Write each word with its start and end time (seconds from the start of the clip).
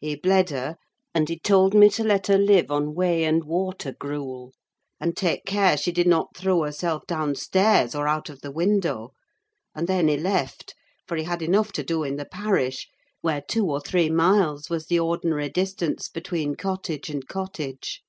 He 0.00 0.14
bled 0.16 0.48
her, 0.48 0.76
and 1.14 1.28
he 1.28 1.38
told 1.38 1.74
me 1.74 1.90
to 1.90 2.02
let 2.02 2.28
her 2.28 2.38
live 2.38 2.70
on 2.70 2.94
whey 2.94 3.24
and 3.24 3.44
water 3.44 3.92
gruel, 3.92 4.54
and 4.98 5.14
take 5.14 5.44
care 5.44 5.76
she 5.76 5.92
did 5.92 6.06
not 6.06 6.34
throw 6.34 6.62
herself 6.62 7.06
downstairs 7.06 7.94
or 7.94 8.08
out 8.08 8.30
of 8.30 8.40
the 8.40 8.50
window; 8.50 9.12
and 9.74 9.86
then 9.86 10.08
he 10.08 10.16
left: 10.16 10.74
for 11.06 11.18
he 11.18 11.24
had 11.24 11.42
enough 11.42 11.72
to 11.72 11.82
do 11.84 12.04
in 12.04 12.16
the 12.16 12.24
parish, 12.24 12.88
where 13.20 13.42
two 13.46 13.66
or 13.66 13.82
three 13.82 14.08
miles 14.08 14.70
was 14.70 14.86
the 14.86 14.98
ordinary 14.98 15.50
distance 15.50 16.08
between 16.08 16.54
cottage 16.54 17.10
and 17.10 17.28
cottage. 17.28 18.02